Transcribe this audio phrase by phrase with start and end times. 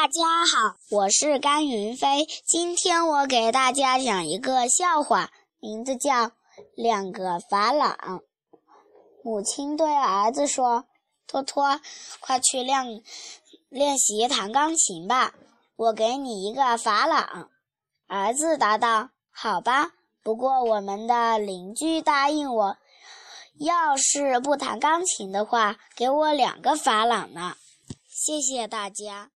[0.00, 6.30] 大家好我是甘云飞今天我给大家讲一个笑话名字叫
[6.76, 8.22] 两个法朗
[9.24, 10.84] 母亲对儿子说
[11.26, 11.80] 托托
[12.20, 13.02] 快去练
[13.70, 15.34] 练习弹钢琴吧
[15.74, 17.50] 我给你一个法朗
[18.06, 22.76] 儿子答道好吧不过我们的邻居答应我
[23.58, 27.56] 要是不弹钢琴的话给我两个法朗呢。
[28.08, 29.30] 谢谢大家。